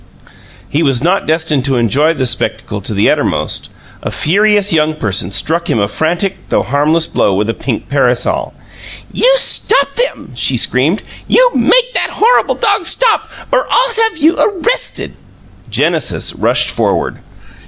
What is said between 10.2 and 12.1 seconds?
she screamed. "You make that